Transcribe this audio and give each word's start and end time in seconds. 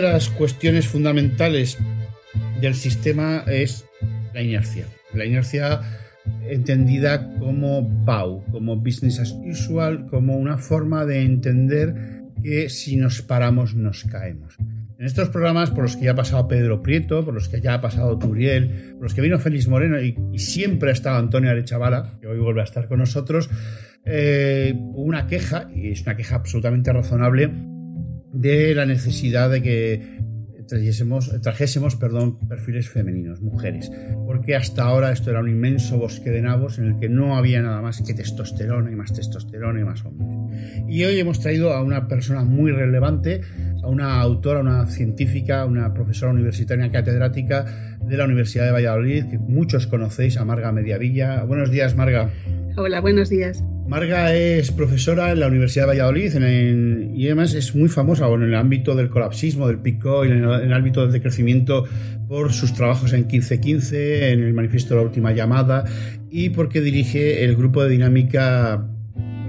De 0.00 0.12
las 0.12 0.28
cuestiones 0.28 0.86
fundamentales 0.86 1.76
del 2.60 2.76
sistema 2.76 3.42
es 3.48 3.84
la 4.32 4.42
inercia. 4.42 4.86
La 5.12 5.24
inercia 5.24 5.80
entendida 6.48 7.34
como 7.40 7.82
BAU, 7.82 8.44
como 8.52 8.76
business 8.76 9.18
as 9.18 9.32
usual, 9.44 10.06
como 10.06 10.36
una 10.36 10.56
forma 10.56 11.04
de 11.04 11.22
entender 11.22 12.22
que 12.44 12.68
si 12.68 12.96
nos 12.96 13.22
paramos 13.22 13.74
nos 13.74 14.04
caemos. 14.04 14.56
En 14.98 15.06
estos 15.06 15.30
programas 15.30 15.70
por 15.70 15.82
los 15.82 15.96
que 15.96 16.04
ya 16.04 16.12
ha 16.12 16.16
pasado 16.16 16.46
Pedro 16.46 16.80
Prieto, 16.80 17.24
por 17.24 17.34
los 17.34 17.48
que 17.48 17.60
ya 17.60 17.74
ha 17.74 17.80
pasado 17.80 18.18
Turiel, 18.18 18.92
por 18.94 19.02
los 19.02 19.14
que 19.14 19.20
vino 19.20 19.38
Félix 19.40 19.66
Moreno 19.66 20.00
y, 20.00 20.16
y 20.32 20.38
siempre 20.38 20.90
ha 20.90 20.92
estado 20.92 21.18
Antonio 21.18 21.50
Arechavala, 21.50 22.18
que 22.20 22.28
hoy 22.28 22.38
vuelve 22.38 22.60
a 22.60 22.64
estar 22.64 22.86
con 22.86 23.00
nosotros, 23.00 23.50
eh, 24.04 24.74
una 24.94 25.26
queja, 25.26 25.68
y 25.74 25.90
es 25.90 26.02
una 26.02 26.16
queja 26.16 26.36
absolutamente 26.36 26.92
razonable, 26.92 27.50
de 28.32 28.74
la 28.74 28.86
necesidad 28.86 29.50
de 29.50 29.62
que 29.62 30.18
trajésemos, 30.68 31.96
perfiles 32.48 32.88
femeninos, 32.88 33.40
mujeres, 33.40 33.90
porque 34.26 34.54
hasta 34.54 34.84
ahora 34.84 35.12
esto 35.12 35.30
era 35.30 35.40
un 35.40 35.48
inmenso 35.48 35.98
bosque 35.98 36.30
de 36.30 36.42
nabos 36.42 36.78
en 36.78 36.84
el 36.84 36.98
que 36.98 37.08
no 37.08 37.36
había 37.36 37.62
nada 37.62 37.80
más 37.80 38.02
que 38.02 38.14
testosterona 38.14 38.90
y 38.90 38.94
más 38.94 39.12
testosterona 39.12 39.80
y 39.80 39.84
más 39.84 40.04
hombres. 40.04 40.28
Y 40.88 41.04
hoy 41.04 41.18
hemos 41.18 41.40
traído 41.40 41.72
a 41.72 41.82
una 41.82 42.06
persona 42.06 42.44
muy 42.44 42.70
relevante, 42.70 43.40
a 43.82 43.88
una 43.88 44.20
autora, 44.20 44.60
una 44.60 44.86
científica, 44.86 45.64
una 45.64 45.94
profesora 45.94 46.32
universitaria 46.32 46.90
catedrática 46.90 47.96
de 48.02 48.16
la 48.16 48.24
Universidad 48.24 48.66
de 48.66 48.72
Valladolid, 48.72 49.24
que 49.30 49.38
muchos 49.38 49.86
conocéis, 49.86 50.36
a 50.36 50.44
Marga 50.44 50.72
Mediavilla. 50.72 51.44
Buenos 51.44 51.70
días, 51.70 51.96
Marga. 51.96 52.30
Hola, 52.76 53.00
buenos 53.00 53.30
días. 53.30 53.62
Marga 53.88 54.34
es 54.34 54.70
profesora 54.70 55.32
en 55.32 55.40
la 55.40 55.46
Universidad 55.46 55.84
de 55.84 55.92
Valladolid 55.92 56.36
en 56.36 57.14
y 57.16 57.24
además 57.24 57.54
es 57.54 57.74
muy 57.74 57.88
famosa 57.88 58.28
en 58.28 58.42
el 58.42 58.54
ámbito 58.54 58.94
del 58.94 59.08
colapsismo, 59.08 59.66
del 59.66 59.78
Bitcoin, 59.78 60.30
en 60.30 60.44
el, 60.44 60.60
en 60.60 60.66
el 60.66 60.72
ámbito 60.74 61.00
del 61.00 61.10
decrecimiento 61.10 61.84
por 62.28 62.52
sus 62.52 62.74
trabajos 62.74 63.14
en 63.14 63.20
1515, 63.20 64.32
en 64.32 64.42
el 64.42 64.52
manifiesto 64.52 64.90
de 64.90 65.00
la 65.00 65.06
última 65.06 65.32
llamada 65.32 65.86
y 66.30 66.50
porque 66.50 66.82
dirige 66.82 67.44
el 67.44 67.56
grupo 67.56 67.82
de 67.82 67.88
dinámica 67.88 68.86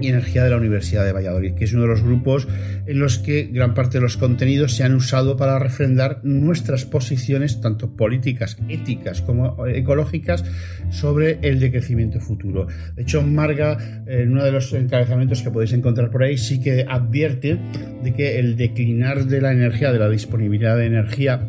y 0.00 0.08
energía 0.08 0.44
de 0.44 0.50
la 0.50 0.56
Universidad 0.56 1.04
de 1.04 1.12
Valladolid, 1.12 1.54
que 1.54 1.64
es 1.64 1.72
uno 1.72 1.82
de 1.82 1.88
los 1.88 2.02
grupos 2.02 2.48
en 2.86 2.98
los 2.98 3.18
que 3.18 3.44
gran 3.52 3.74
parte 3.74 3.98
de 3.98 4.02
los 4.02 4.16
contenidos 4.16 4.74
se 4.74 4.84
han 4.84 4.94
usado 4.94 5.36
para 5.36 5.58
refrendar 5.58 6.20
nuestras 6.22 6.84
posiciones, 6.84 7.60
tanto 7.60 7.96
políticas, 7.96 8.56
éticas 8.68 9.22
como 9.22 9.66
ecológicas, 9.66 10.44
sobre 10.90 11.38
el 11.42 11.60
decrecimiento 11.60 12.20
futuro. 12.20 12.66
De 12.94 13.02
hecho, 13.02 13.22
Marga, 13.22 14.02
en 14.06 14.32
uno 14.32 14.44
de 14.44 14.52
los 14.52 14.72
encabezamientos 14.72 15.42
que 15.42 15.50
podéis 15.50 15.72
encontrar 15.72 16.10
por 16.10 16.22
ahí, 16.22 16.38
sí 16.38 16.60
que 16.60 16.86
advierte 16.88 17.58
de 18.02 18.12
que 18.12 18.38
el 18.38 18.56
declinar 18.56 19.26
de 19.26 19.40
la 19.40 19.52
energía, 19.52 19.92
de 19.92 19.98
la 19.98 20.08
disponibilidad 20.08 20.76
de 20.76 20.86
energía, 20.86 21.40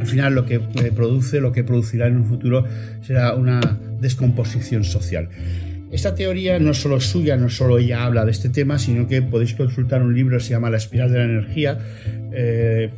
al 0.00 0.06
final 0.06 0.34
lo 0.34 0.44
que 0.44 0.60
produce, 0.60 1.40
lo 1.40 1.52
que 1.52 1.64
producirá 1.64 2.06
en 2.06 2.16
un 2.16 2.24
futuro 2.24 2.64
será 3.02 3.34
una 3.34 3.60
descomposición 4.00 4.84
social. 4.84 5.28
Esta 5.94 6.12
teoría 6.12 6.58
no 6.58 6.74
solo 6.74 6.98
suya, 6.98 7.36
no 7.36 7.48
solo 7.48 7.78
ella 7.78 8.04
habla 8.04 8.24
de 8.24 8.32
este 8.32 8.48
tema, 8.48 8.80
sino 8.80 9.06
que 9.06 9.22
podéis 9.22 9.54
consultar 9.54 10.02
un 10.02 10.12
libro 10.12 10.38
que 10.38 10.42
se 10.42 10.50
llama 10.50 10.68
La 10.68 10.78
espiral 10.78 11.12
de 11.12 11.18
la 11.18 11.24
energía, 11.24 11.78
eh, 12.32 12.90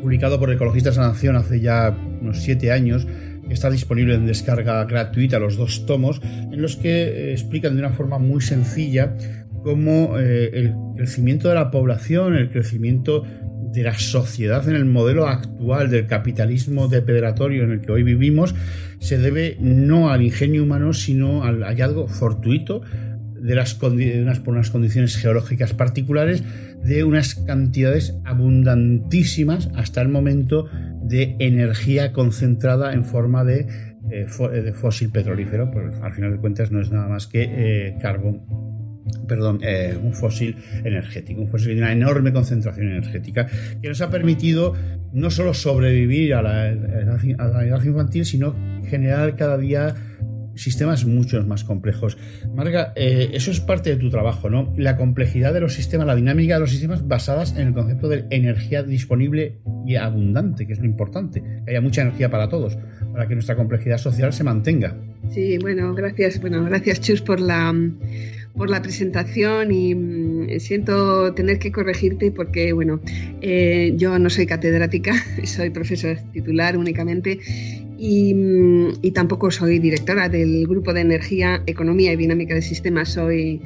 publicado 0.00 0.40
por 0.40 0.50
Ecologistas 0.50 0.94
de 0.94 1.02
la 1.02 1.08
Nación 1.08 1.36
hace 1.36 1.60
ya 1.60 1.94
unos 2.22 2.38
siete 2.38 2.72
años, 2.72 3.06
está 3.50 3.68
disponible 3.68 4.14
en 4.14 4.24
descarga 4.24 4.82
gratuita, 4.86 5.38
los 5.38 5.58
dos 5.58 5.84
tomos, 5.84 6.22
en 6.24 6.62
los 6.62 6.76
que 6.76 7.02
eh, 7.02 7.32
explican 7.32 7.74
de 7.74 7.80
una 7.80 7.90
forma 7.90 8.16
muy 8.16 8.40
sencilla 8.40 9.14
cómo 9.62 10.18
eh, 10.18 10.50
el 10.54 10.74
crecimiento 10.96 11.50
de 11.50 11.54
la 11.56 11.70
población, 11.70 12.34
el 12.34 12.48
crecimiento 12.48 13.26
de 13.72 13.82
la 13.82 13.98
sociedad 13.98 14.68
en 14.68 14.76
el 14.76 14.84
modelo 14.84 15.26
actual 15.26 15.90
del 15.90 16.06
capitalismo 16.06 16.88
depredatorio 16.88 17.64
en 17.64 17.72
el 17.72 17.80
que 17.80 17.92
hoy 17.92 18.02
vivimos 18.02 18.54
se 18.98 19.18
debe 19.18 19.56
no 19.60 20.10
al 20.10 20.22
ingenio 20.22 20.62
humano, 20.62 20.92
sino 20.92 21.44
al 21.44 21.62
hallazgo 21.62 22.06
fortuito 22.06 22.82
de 23.40 23.54
unas, 23.54 24.40
por 24.40 24.54
unas 24.54 24.70
condiciones 24.70 25.16
geológicas 25.16 25.72
particulares 25.72 26.44
de 26.84 27.02
unas 27.02 27.34
cantidades 27.34 28.14
abundantísimas 28.24 29.68
hasta 29.74 30.00
el 30.00 30.08
momento 30.08 30.68
de 31.02 31.36
energía 31.40 32.12
concentrada 32.12 32.92
en 32.92 33.04
forma 33.04 33.44
de, 33.44 33.66
eh, 34.10 34.26
de 34.26 34.72
fósil 34.72 35.10
petrolífero, 35.10 35.70
pero 35.72 35.90
al 36.04 36.12
final 36.12 36.32
de 36.32 36.38
cuentas 36.38 36.70
no 36.70 36.80
es 36.80 36.90
nada 36.92 37.08
más 37.08 37.26
que 37.26 37.42
eh, 37.48 37.96
carbón 38.00 38.71
perdón, 39.26 39.60
eh, 39.62 39.96
un 40.00 40.12
fósil 40.12 40.56
energético, 40.84 41.42
un 41.42 41.48
fósil 41.48 41.74
de 41.74 41.82
una 41.82 41.92
enorme 41.92 42.32
concentración 42.32 42.88
energética 42.88 43.46
que 43.80 43.88
nos 43.88 44.00
ha 44.00 44.10
permitido 44.10 44.74
no 45.12 45.30
solo 45.30 45.54
sobrevivir 45.54 46.34
a 46.34 46.42
la, 46.42 46.68
edad, 46.68 47.84
infantil, 47.84 48.24
sino 48.24 48.54
generar 48.88 49.36
cada 49.36 49.58
día 49.58 49.94
sistemas 50.54 51.04
mucho 51.04 51.42
más 51.46 51.64
complejos. 51.64 52.18
Marga, 52.54 52.92
eh, 52.94 53.30
eso 53.32 53.50
es 53.50 53.60
parte 53.60 53.90
de 53.90 53.96
tu 53.96 54.10
trabajo, 54.10 54.50
¿no? 54.50 54.72
La 54.76 54.96
complejidad 54.96 55.54
de 55.54 55.60
los 55.60 55.74
sistemas, 55.74 56.06
la 56.06 56.14
dinámica 56.14 56.54
de 56.54 56.60
los 56.60 56.70
sistemas 56.70 57.06
basadas 57.06 57.56
en 57.56 57.68
el 57.68 57.74
concepto 57.74 58.08
de 58.08 58.26
energía 58.30 58.82
disponible 58.82 59.60
y 59.86 59.96
abundante, 59.96 60.66
que 60.66 60.74
es 60.74 60.78
lo 60.78 60.86
importante, 60.86 61.42
que 61.42 61.70
haya 61.70 61.80
mucha 61.80 62.02
energía 62.02 62.30
para 62.30 62.48
todos, 62.48 62.76
para 63.12 63.26
que 63.26 63.34
nuestra 63.34 63.56
complejidad 63.56 63.98
social 63.98 64.32
se 64.32 64.44
mantenga. 64.44 64.96
Sí, 65.30 65.58
bueno, 65.58 65.94
gracias, 65.94 66.40
bueno, 66.40 66.64
gracias 66.64 67.00
Chus 67.00 67.22
por 67.22 67.40
la 67.40 67.72
por 68.56 68.68
la 68.68 68.82
presentación 68.82 69.72
y 69.72 69.94
mmm, 69.94 70.58
siento 70.58 71.32
tener 71.34 71.58
que 71.58 71.72
corregirte 71.72 72.30
porque, 72.30 72.72
bueno, 72.72 73.00
eh, 73.40 73.94
yo 73.96 74.18
no 74.18 74.30
soy 74.30 74.46
catedrática, 74.46 75.14
soy 75.44 75.70
profesora 75.70 76.22
titular 76.32 76.76
únicamente 76.76 77.38
y, 77.98 78.34
mmm, 78.34 78.92
y, 79.02 79.10
tampoco 79.12 79.50
soy 79.50 79.78
directora 79.78 80.28
del 80.28 80.66
Grupo 80.66 80.92
de 80.92 81.00
Energía, 81.00 81.62
Economía 81.66 82.12
y 82.12 82.16
Dinámica 82.16 82.54
de 82.54 82.62
Sistemas, 82.62 83.10
soy 83.10 83.60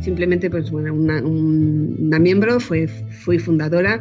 simplemente 0.00 0.48
pues, 0.48 0.70
bueno, 0.70 0.94
una, 0.94 1.22
un, 1.22 1.96
una 1.98 2.18
miembro, 2.18 2.60
fui 2.60 3.38
fundadora. 3.38 4.00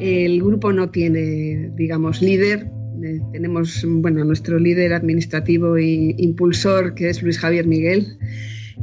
El 0.00 0.40
grupo 0.42 0.72
no 0.72 0.90
tiene, 0.90 1.70
digamos, 1.76 2.20
líder, 2.20 2.68
eh, 3.02 3.20
tenemos 3.32 3.86
bueno, 3.86 4.24
nuestro 4.24 4.58
líder 4.58 4.92
administrativo 4.92 5.76
e 5.76 6.14
impulsor, 6.18 6.94
que 6.94 7.10
es 7.10 7.22
Luis 7.22 7.38
Javier 7.38 7.66
Miguel 7.66 8.18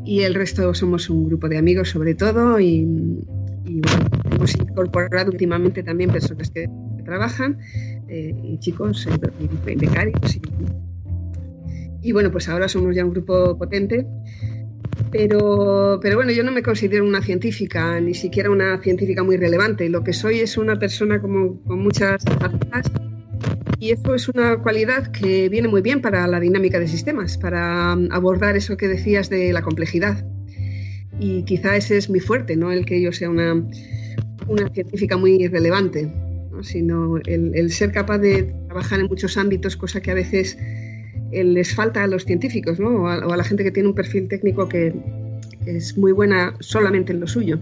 y 0.04 0.22
el 0.22 0.34
resto 0.36 0.74
somos 0.74 1.10
un 1.10 1.28
grupo 1.28 1.48
de 1.48 1.58
amigos 1.58 1.90
sobre 1.90 2.16
todo 2.16 2.60
y, 2.60 2.84
bueno, 2.84 4.10
hemos 4.32 4.56
incorporado 4.56 5.32
últimamente 5.32 5.84
también 5.84 6.12
personas 6.12 6.50
que 6.52 6.70
trabajan 7.04 7.58
eh, 8.08 8.36
y 8.44 8.58
chicos 8.60 9.08
eh, 9.08 9.76
becarios 9.76 10.36
y, 10.36 10.42
y 12.02 12.12
bueno, 12.12 12.32
pues 12.32 12.50
ahora 12.50 12.68
somos 12.68 12.96
ya 12.96 13.06
un 13.06 13.12
grupo 13.12 13.58
potente 13.58 14.06
pero, 15.12 16.00
pero 16.02 16.16
bueno, 16.18 16.32
yo 16.32 16.44
no 16.44 16.52
me 16.52 16.62
considero 16.62 17.06
una 17.06 17.22
científica, 17.22 18.00
ni 18.00 18.14
siquiera 18.14 18.50
una 18.50 18.82
científica 18.82 19.24
muy 19.24 19.38
relevante. 19.38 19.88
Lo 19.90 20.04
que 20.04 20.14
soy 20.14 20.40
es 20.40 20.58
una 20.58 20.78
persona 20.78 21.22
como, 21.22 21.62
con 21.64 21.80
muchas 21.80 22.24
facetas 22.40 22.92
y 23.80 23.92
eso 23.92 24.16
es 24.16 24.30
una 24.30 24.58
cualidad 24.58 25.12
que 25.12 25.50
viene 25.50 25.68
muy 25.68 25.82
bien 25.82 26.02
para 26.02 26.28
la 26.28 26.40
dinámica 26.40 26.80
de 26.80 26.88
sistemas, 26.88 27.38
para 27.38 27.94
um, 27.94 28.08
abordar 28.12 28.56
eso 28.56 28.78
que 28.78 28.88
decías 28.88 29.30
de 29.30 29.52
la 29.54 29.62
complejidad. 29.62 30.26
Y 31.20 31.44
quizá 31.44 31.76
ese 31.76 31.98
es 31.98 32.10
mi 32.10 32.20
fuerte, 32.20 32.56
no 32.56 32.72
el 32.72 32.86
que 32.86 33.02
yo 33.02 33.12
sea 33.12 33.30
una, 33.30 33.54
una 34.48 34.70
científica 34.70 35.18
muy 35.18 35.48
relevante, 35.48 36.12
sino 36.62 37.18
el, 37.26 37.52
el 37.56 37.72
ser 37.72 37.92
capaz 37.92 38.20
de 38.20 38.44
trabajar 38.68 39.00
en 39.00 39.08
muchos 39.08 39.38
ámbitos, 39.38 39.78
cosa 39.78 40.02
que 40.02 40.12
a 40.12 40.16
veces 40.16 40.58
les 41.32 41.74
falta 41.74 42.04
a 42.04 42.08
los 42.08 42.26
científicos 42.26 42.80
¿no? 42.80 43.04
o, 43.04 43.08
a, 43.08 43.38
la 43.38 43.44
gente 43.44 43.64
que 43.64 43.72
tiene 43.72 43.90
un 43.90 43.96
perfil 43.96 44.28
técnico 44.28 44.70
que, 44.70 44.94
es 45.66 45.98
muy 45.98 46.12
buena 46.12 46.56
solamente 46.60 47.12
en 47.12 47.20
lo 47.20 47.26
suyo. 47.26 47.60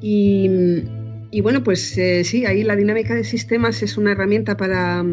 Y, 0.00 0.48
bueno, 1.40 1.62
pues 1.62 1.96
eh, 1.98 2.24
sí, 2.24 2.46
ahí 2.46 2.62
la 2.62 2.76
dinámica 2.76 3.14
de 3.14 3.24
sistemas 3.24 3.82
es 3.82 3.96
una 3.96 4.12
herramienta 4.12 4.56
para, 4.56 5.04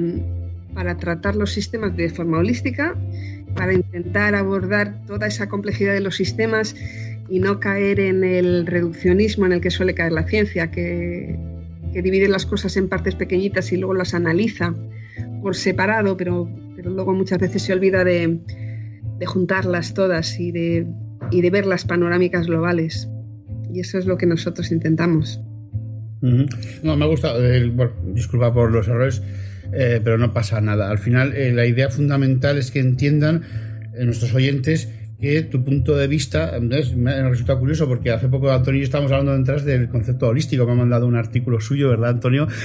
para 0.74 0.98
tratar 0.98 1.36
los 1.36 1.52
sistemas 1.52 1.96
de 1.96 2.10
forma 2.10 2.38
holística, 2.40 2.96
para 3.56 3.74
intentar 3.74 4.36
abordar 4.36 5.06
toda 5.06 5.28
esa 5.28 5.50
complejidad 5.50 5.94
de 5.94 6.02
los 6.02 6.16
sistemas 6.16 6.76
y 7.30 7.40
no 7.40 7.60
caer 7.60 8.00
en 8.00 8.24
el 8.24 8.66
reduccionismo 8.66 9.46
en 9.46 9.54
el 9.54 9.62
que 9.62 9.72
suele 9.72 9.94
caer 9.94 10.12
la 10.12 10.28
ciencia, 10.28 10.72
que, 10.72 11.38
que 11.94 12.02
divide 12.02 12.28
las 12.28 12.46
cosas 12.46 12.78
en 12.78 12.90
partes 12.90 13.16
pequeñitas 13.16 13.72
y 13.72 13.78
luego 13.78 13.94
las 13.94 14.14
analiza 14.14 14.74
por 15.42 15.56
separado, 15.56 16.16
pero 16.18 16.50
pero 16.76 16.90
luego 16.90 17.14
muchas 17.14 17.40
veces 17.40 17.62
se 17.62 17.74
olvida 17.74 18.04
de, 18.04 18.40
juntarlas 19.26 19.94
todas 19.94 20.38
y 20.38 20.52
de, 20.52 20.86
de 21.32 21.50
ver 21.50 21.66
las 21.66 21.86
panorámicas 21.86 22.48
globales. 22.48 23.08
Y 23.74 23.80
eso 23.80 23.98
es 23.98 24.06
lo 24.06 24.18
que 24.18 24.26
nosotros 24.26 24.70
intentamos. 24.70 25.40
No, 26.84 26.96
me 26.96 27.06
gusta, 27.06 27.38
disculpa 27.38 28.54
por 28.54 28.72
los 28.72 28.88
errores, 28.88 29.22
eh, 29.74 30.00
pero 30.02 30.18
no 30.18 30.32
pasa 30.32 30.62
nada. 30.62 30.90
Al 30.90 30.98
final, 30.98 31.36
eh, 31.36 31.52
la 31.52 31.66
idea 31.66 31.90
fundamental 31.90 32.58
es 32.58 32.72
que 32.72 32.80
entiendan 32.80 33.44
eh, 33.94 34.06
nuestros 34.06 34.34
oyentes 34.34 34.88
que 35.20 35.44
tu 35.44 35.66
punto 35.66 35.98
de 35.98 36.08
vista, 36.08 36.58
me 36.62 37.30
resulta 37.30 37.58
curioso 37.58 37.90
porque 37.90 38.12
hace 38.12 38.30
poco 38.30 38.52
Antonio 38.52 38.80
y 38.80 38.82
yo 38.82 38.86
estábamos 38.86 39.12
hablando 39.12 39.38
detrás 39.38 39.66
del 39.66 39.90
concepto 39.90 40.28
holístico, 40.28 40.66
me 40.66 40.74
ha 40.74 40.76
mandado 40.76 41.08
un 41.08 41.16
artículo 41.16 41.60
suyo, 41.60 41.90
¿verdad, 41.90 42.12
Antonio? 42.12 42.48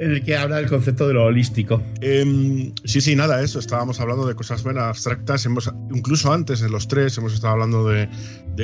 en 0.00 0.12
el 0.12 0.24
que 0.24 0.34
habla 0.34 0.56
del 0.56 0.66
concepto 0.66 1.06
de 1.06 1.12
lo 1.12 1.24
holístico. 1.24 1.82
Em, 2.00 2.72
sí, 2.84 3.02
sí, 3.02 3.14
nada, 3.14 3.42
eso. 3.42 3.58
Estábamos 3.58 4.00
hablando 4.00 4.26
de 4.26 4.34
cosas 4.34 4.62
buenas, 4.62 4.84
abstractas. 4.84 5.44
Hemos, 5.44 5.70
incluso 5.94 6.32
antes 6.32 6.60
de 6.60 6.70
los 6.70 6.88
tres, 6.88 7.18
hemos 7.18 7.34
estado 7.34 7.52
hablando 7.52 7.86
de, 7.86 8.08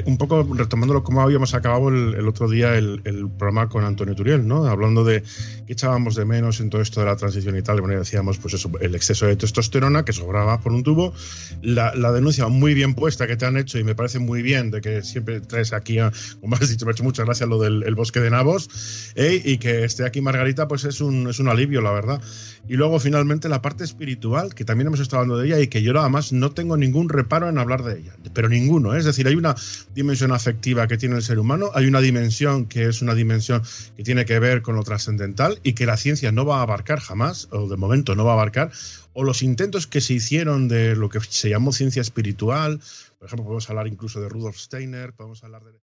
un 0.06 0.17
poco 0.17 0.49
retomándolo 0.55 1.05
como 1.05 1.21
habíamos 1.21 1.53
acabado 1.55 1.91
el, 1.91 2.27
otro 2.27 2.49
día 2.49 2.75
el, 2.77 3.03
programa 3.38 3.69
con 3.69 3.85
Antonio 3.85 4.15
Turiel, 4.15 4.49
¿no? 4.49 4.67
Hablando 4.67 5.05
de 5.05 5.23
qué 5.67 5.75
echábamos 5.75 6.15
de 6.15 6.25
menos 6.25 6.61
en 6.61 6.71
todo 6.71 6.81
esto 6.81 7.00
de 7.00 7.06
la 7.06 7.17
transición 7.17 7.56
y 7.59 7.61
tal. 7.61 7.82
Bueno, 7.82 7.99
decíamos, 7.99 8.39
pues 8.39 8.55
eso, 8.55 8.71
el 8.81 8.94
exceso 8.94 9.27
de 9.27 9.37
testosterona 9.37 10.06
que 10.06 10.15
sobraba 10.15 10.59
por 10.61 10.73
un 10.73 10.82
tubo, 10.82 11.12
la, 11.61 11.93
denuncia 12.12 12.49
muy 12.49 12.73
bien 12.73 12.94
puesta 12.94 13.27
que 13.27 13.37
te 13.37 13.44
han 13.44 13.59
hecho 13.59 13.79
y 13.79 13.85
me 13.85 13.94
parece 13.94 14.19
muy 14.19 14.41
bien 14.41 14.71
de 14.71 14.81
que 14.81 15.03
siempre 15.03 15.43
traes 15.43 15.75
aquí, 15.75 15.99
como 16.41 16.56
has 16.56 16.71
dicho, 16.71 16.87
me 16.87 16.93
ha 16.93 16.94
hecho 16.94 17.05
muchas 17.05 17.27
gracias 17.27 17.47
lo 17.47 17.61
del 17.61 17.94
bosque 17.94 18.21
de 18.21 18.31
Nabos, 18.31 19.12
¿eh? 19.17 19.43
y 19.44 19.59
que 19.59 19.85
esté 19.85 20.06
aquí 20.06 20.23
Margarita, 20.23 20.67
pues 20.67 20.85
es 20.85 21.03
un 21.03 21.25
es 21.31 21.38
un 21.38 21.49
alivio, 21.49 21.81
la 21.81 21.93
verdad. 21.93 22.20
Y 22.69 22.75
luego 22.75 22.99
finalmente 22.99 23.49
la 23.49 23.62
parte 23.62 23.84
espiritual, 23.84 24.55
que 24.55 24.64
también 24.64 24.88
hemos 24.88 25.00
estado 25.00 25.23
hablando 25.23 25.40
de 25.40 25.46
ella 25.46 25.61
y 25.61 25.69
que 25.69 25.82
yo 25.82 25.93
nada 25.93 26.08
más 26.08 26.32
no 26.32 26.50
tengo 26.50 26.76
ningún 26.76 27.08
reparo 27.08 27.49
en 27.49 27.58
hablar 27.58 27.84
de 27.84 28.00
ella, 28.00 28.14
pero 28.34 28.49
ninguno. 28.49 28.94
¿eh? 28.94 28.99
Es 28.99 29.05
decir, 29.05 29.26
hay 29.28 29.34
una 29.34 29.55
dimensión 29.94 30.32
afectiva 30.32 30.87
que 30.87 30.96
tiene 30.96 31.17
el 31.17 31.23
ser 31.23 31.38
humano, 31.38 31.70
hay 31.75 31.87
una 31.87 32.00
dimensión 32.00 32.67
que 32.67 32.87
es 32.87 33.02
una 33.02 33.14
dimensión 33.14 33.62
que 33.96 34.02
tiene 34.02 34.25
que 34.25 34.38
ver 34.38 34.62
con 34.62 34.75
lo 34.75 34.82
trascendental 34.82 35.61
y 35.62 35.75
que 35.75 35.87
la 35.87 35.96
ciencia 35.96 36.32
no 36.32 36.44
va 36.44 36.58
a 36.58 36.62
abarcar 36.62 37.00
jamás, 37.00 37.49
o 37.50 37.69
de 37.69 37.76
momento 37.76 38.14
no 38.14 38.25
va 38.25 38.32
a 38.32 38.34
abarcar, 38.34 38.72
o 39.12 39.25
los 39.25 39.43
intentos 39.43 39.87
que 39.87 40.00
se 40.00 40.14
hicieron 40.14 40.69
de 40.69 40.96
lo 40.96 41.08
que 41.08 41.20
se 41.20 41.49
llamó 41.49 41.72
ciencia 41.72 42.02
espiritual, 42.02 42.81
por 43.19 43.26
ejemplo, 43.26 43.44
podemos 43.44 43.70
hablar 43.70 43.87
incluso 43.87 44.20
de 44.20 44.29
Rudolf 44.29 44.56
Steiner, 44.56 45.12
podemos 45.12 45.43
hablar 45.43 45.64
de... 45.64 45.86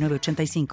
85 0.09 0.67